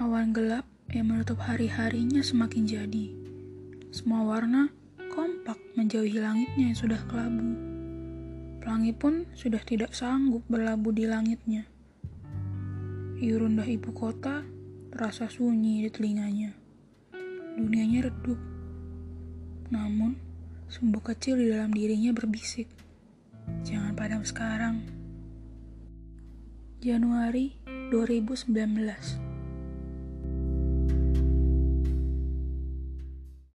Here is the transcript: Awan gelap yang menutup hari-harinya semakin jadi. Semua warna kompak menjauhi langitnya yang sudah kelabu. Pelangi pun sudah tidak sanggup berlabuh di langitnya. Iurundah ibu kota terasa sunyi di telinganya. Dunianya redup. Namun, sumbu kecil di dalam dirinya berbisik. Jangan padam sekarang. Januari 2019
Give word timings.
Awan 0.00 0.32
gelap 0.32 0.64
yang 0.96 1.12
menutup 1.12 1.36
hari-harinya 1.44 2.24
semakin 2.24 2.64
jadi. 2.64 3.12
Semua 3.92 4.24
warna 4.24 4.72
kompak 5.12 5.60
menjauhi 5.76 6.16
langitnya 6.16 6.72
yang 6.72 6.78
sudah 6.80 6.96
kelabu. 7.04 7.52
Pelangi 8.64 8.96
pun 8.96 9.28
sudah 9.36 9.60
tidak 9.60 9.92
sanggup 9.92 10.40
berlabuh 10.48 10.96
di 10.96 11.04
langitnya. 11.04 11.68
Iurundah 13.20 13.68
ibu 13.68 13.92
kota 13.92 14.40
terasa 14.88 15.28
sunyi 15.28 15.84
di 15.84 15.92
telinganya. 15.92 16.56
Dunianya 17.60 18.08
redup. 18.08 18.40
Namun, 19.68 20.16
sumbu 20.72 21.04
kecil 21.04 21.36
di 21.36 21.52
dalam 21.52 21.76
dirinya 21.76 22.16
berbisik. 22.16 22.72
Jangan 23.68 23.92
padam 23.92 24.24
sekarang. 24.24 24.80
Januari 26.80 27.52
2019 27.92 29.29